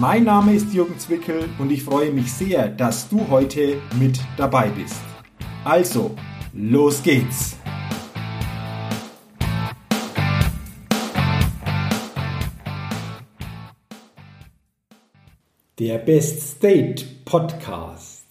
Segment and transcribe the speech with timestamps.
[0.00, 4.68] Mein Name ist Jürgen Zwickel und ich freue mich sehr, dass du heute mit dabei
[4.68, 5.00] bist.
[5.64, 6.14] Also,
[6.52, 7.56] los geht's!
[15.80, 18.24] Der Best State Podcast.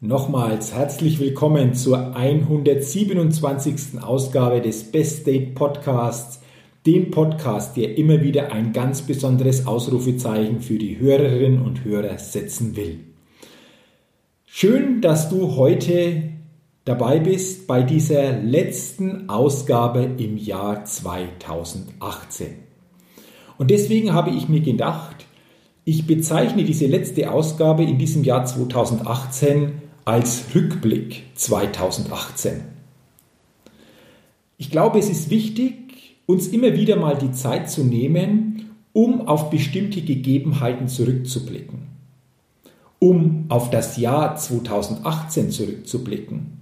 [0.00, 4.02] Nochmals herzlich willkommen zur 127.
[4.02, 6.40] Ausgabe des Best State Podcasts
[6.86, 12.76] dem Podcast, der immer wieder ein ganz besonderes Ausrufezeichen für die Hörerinnen und Hörer setzen
[12.76, 13.00] will.
[14.44, 16.24] Schön, dass du heute
[16.84, 22.48] dabei bist bei dieser letzten Ausgabe im Jahr 2018.
[23.56, 25.26] Und deswegen habe ich mir gedacht,
[25.86, 32.62] ich bezeichne diese letzte Ausgabe in diesem Jahr 2018 als Rückblick 2018.
[34.58, 35.83] Ich glaube, es ist wichtig,
[36.26, 41.88] uns immer wieder mal die Zeit zu nehmen, um auf bestimmte Gegebenheiten zurückzublicken,
[42.98, 46.60] um auf das Jahr 2018 zurückzublicken,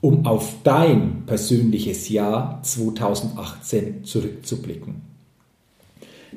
[0.00, 5.02] um auf dein persönliches Jahr 2018 zurückzublicken.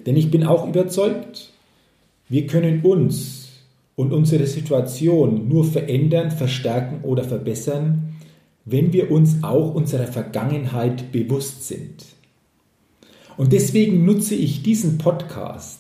[0.06, 1.54] Denn ich bin auch überzeugt,
[2.28, 3.50] wir können uns
[3.96, 8.14] und unsere Situation nur verändern, verstärken oder verbessern,
[8.66, 12.06] wenn wir uns auch unserer Vergangenheit bewusst sind.
[13.40, 15.80] Und deswegen nutze ich diesen Podcast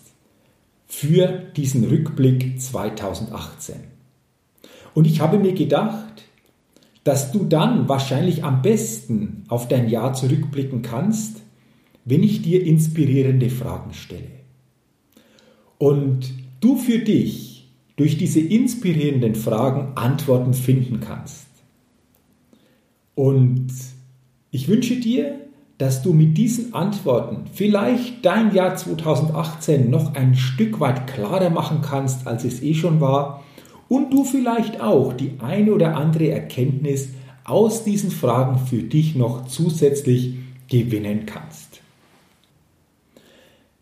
[0.88, 3.76] für diesen Rückblick 2018.
[4.94, 6.24] Und ich habe mir gedacht,
[7.03, 11.42] dass du dann wahrscheinlich am besten auf dein Jahr zurückblicken kannst,
[12.06, 14.40] wenn ich dir inspirierende Fragen stelle.
[15.80, 21.48] Und du für dich durch diese inspirierenden Fragen Antworten finden kannst.
[23.16, 23.68] Und
[24.50, 25.49] ich wünsche dir,
[25.79, 31.79] dass du mit diesen Antworten vielleicht dein Jahr 2018 noch ein Stück weit klarer machen
[31.81, 33.44] kannst, als es eh schon war
[33.88, 37.09] und du vielleicht auch die eine oder andere Erkenntnis
[37.45, 40.35] aus diesen Fragen für dich noch zusätzlich
[40.68, 41.79] gewinnen kannst.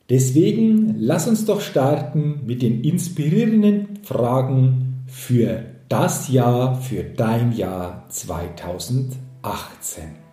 [0.10, 8.06] Deswegen lass uns doch starten mit den inspirierenden Fragen für das Jahr, für dein Jahr
[8.10, 10.27] 2018.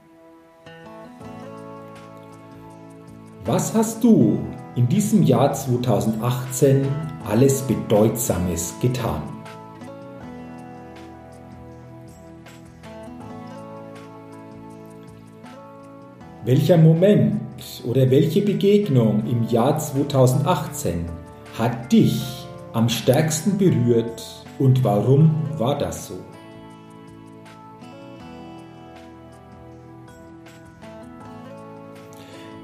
[3.47, 4.39] Was hast du
[4.75, 6.89] in diesem Jahr 2018
[7.29, 9.23] alles Bedeutsames getan?
[16.47, 17.43] Welcher Moment
[17.85, 21.05] oder welche Begegnung im Jahr 2018
[21.59, 24.23] hat dich am stärksten berührt
[24.59, 26.15] und warum war das so?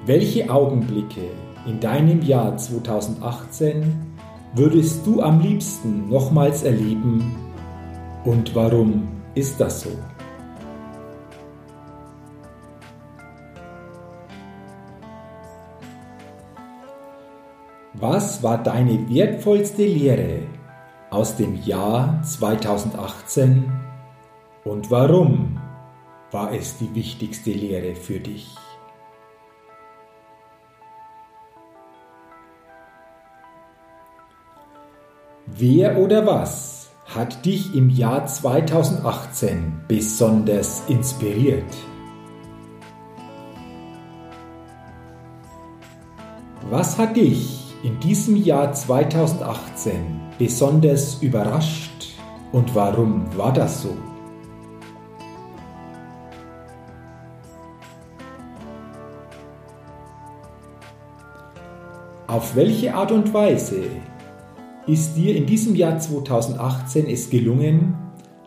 [0.07, 1.31] Welche Augenblicke
[1.67, 4.17] in deinem Jahr 2018
[4.55, 7.37] würdest du am liebsten nochmals erleben
[8.25, 9.91] und warum ist das so?
[17.93, 20.45] Was war deine wertvollste Lehre
[21.11, 23.71] aus dem Jahr 2018
[24.65, 25.61] und warum
[26.31, 28.57] war es die wichtigste Lehre für dich?
[35.57, 41.65] Wer oder was hat dich im Jahr 2018 besonders inspiriert?
[46.71, 52.15] Was hat dich in diesem Jahr 2018 besonders überrascht
[52.53, 53.97] und warum war das so?
[62.29, 63.83] Auf welche Art und Weise
[64.91, 67.95] ist dir in diesem Jahr 2018 es gelungen,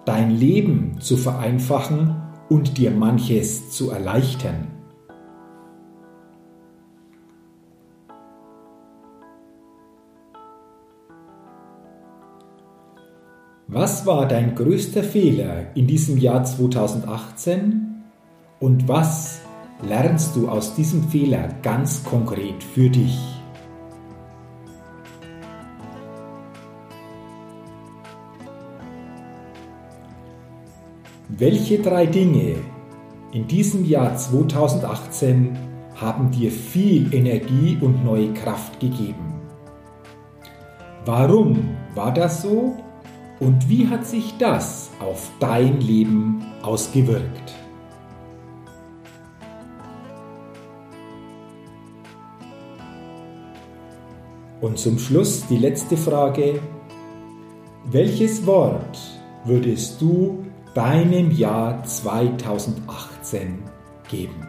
[0.05, 2.15] dein Leben zu vereinfachen
[2.49, 4.67] und dir manches zu erleichtern.
[13.67, 18.03] Was war dein größter Fehler in diesem Jahr 2018
[18.59, 19.41] und was
[19.81, 23.42] lernst du aus diesem Fehler ganz konkret für dich?
[31.35, 32.57] Welche drei Dinge
[33.31, 35.57] in diesem Jahr 2018
[35.95, 39.41] haben dir viel Energie und neue Kraft gegeben?
[41.05, 42.75] Warum war das so
[43.39, 47.55] und wie hat sich das auf dein Leben ausgewirkt?
[54.61, 56.59] Und zum Schluss die letzte Frage.
[57.85, 58.99] Welches Wort
[59.45, 63.63] würdest du deinem Jahr 2018
[64.09, 64.47] geben?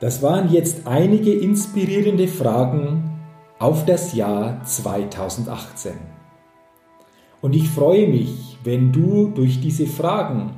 [0.00, 3.22] Das waren jetzt einige inspirierende Fragen
[3.58, 5.94] auf das Jahr 2018.
[7.40, 10.52] Und ich freue mich, wenn du durch diese Fragen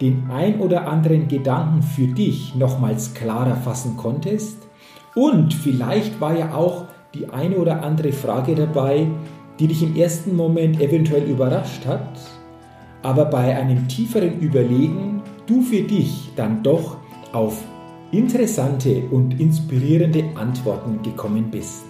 [0.00, 4.58] den ein oder anderen Gedanken für dich nochmals klarer fassen konntest.
[5.14, 9.06] Und vielleicht war ja auch die eine oder andere Frage dabei,
[9.58, 12.18] die dich im ersten Moment eventuell überrascht hat,
[13.02, 16.96] aber bei einem tieferen Überlegen du für dich dann doch
[17.32, 17.62] auf
[18.10, 21.84] interessante und inspirierende Antworten gekommen bist.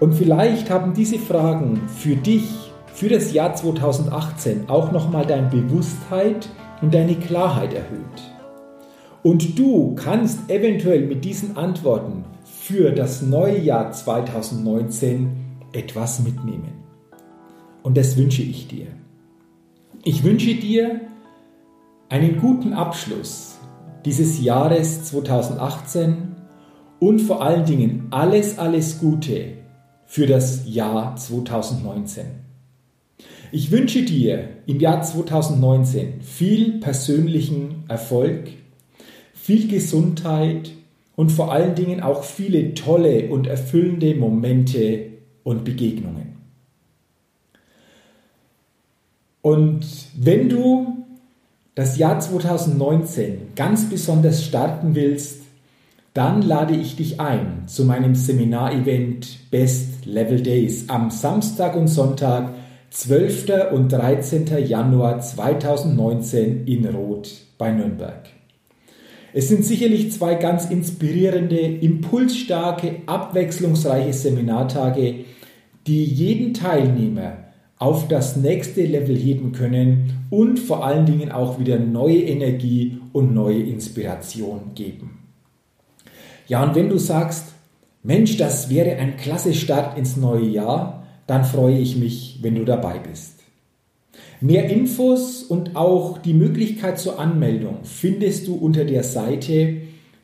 [0.00, 2.50] Und vielleicht haben diese Fragen für dich,
[2.86, 6.48] für das Jahr 2018 auch nochmal deine Bewusstheit
[6.82, 8.36] und deine Klarheit erhöht.
[9.22, 12.24] Und du kannst eventuell mit diesen Antworten
[12.66, 15.30] für das neue Jahr 2019
[15.72, 16.82] etwas mitnehmen.
[17.84, 18.88] Und das wünsche ich dir.
[20.02, 21.02] Ich wünsche dir
[22.08, 23.56] einen guten Abschluss
[24.04, 26.34] dieses Jahres 2018
[26.98, 29.58] und vor allen Dingen alles, alles Gute
[30.04, 32.24] für das Jahr 2019.
[33.52, 38.48] Ich wünsche dir im Jahr 2019 viel persönlichen Erfolg,
[39.34, 40.72] viel Gesundheit
[41.16, 45.06] und vor allen Dingen auch viele tolle und erfüllende Momente
[45.42, 46.36] und Begegnungen.
[49.42, 49.86] Und
[50.16, 51.04] wenn du
[51.74, 55.42] das Jahr 2019 ganz besonders starten willst,
[56.14, 62.54] dann lade ich dich ein zu meinem Seminarevent Best Level Days am Samstag und Sonntag,
[62.90, 63.72] 12.
[63.72, 64.46] und 13.
[64.66, 68.35] Januar 2019 in Roth bei Nürnberg.
[69.36, 75.26] Es sind sicherlich zwei ganz inspirierende, impulsstarke, abwechslungsreiche Seminartage,
[75.86, 77.36] die jeden Teilnehmer
[77.76, 83.34] auf das nächste Level heben können und vor allen Dingen auch wieder neue Energie und
[83.34, 85.18] neue Inspiration geben.
[86.48, 87.48] Ja, und wenn du sagst,
[88.02, 92.64] Mensch, das wäre ein klasse Start ins neue Jahr, dann freue ich mich, wenn du
[92.64, 93.35] dabei bist.
[94.40, 99.78] Mehr Infos und auch die Möglichkeit zur Anmeldung findest du unter der Seite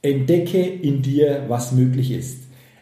[0.00, 2.38] entdecke in dir, was möglich ist.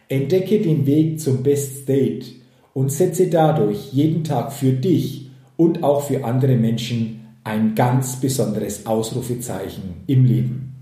[0.07, 2.25] Entdecke den Weg zum Best State
[2.73, 8.85] und setze dadurch jeden Tag für dich und auch für andere Menschen ein ganz besonderes
[8.85, 10.75] Ausrufezeichen im Leben.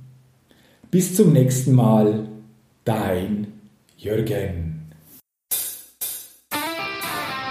[0.91, 2.27] Bis zum nächsten Mal,
[2.85, 3.47] dein
[3.97, 4.76] Jürgen.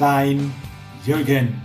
[0.00, 0.52] dein
[1.04, 1.60] Jürgen.